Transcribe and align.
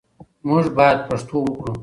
موږ 0.47 0.65
بايد 0.77 0.99
پښتو 1.07 1.37
وکړو. 1.43 1.73